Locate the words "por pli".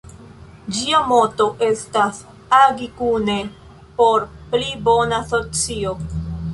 4.03-4.69